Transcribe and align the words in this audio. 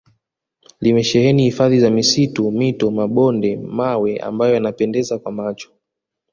limesheheni 0.81 1.43
hifadhi 1.43 1.79
za 1.79 1.89
misitu 1.89 2.51
mito 2.51 2.91
mabonde 2.91 3.57
mawe 3.57 4.17
ambayo 4.19 4.53
yanapendeza 4.53 5.19
kwa 5.19 5.31
macho 5.31 5.71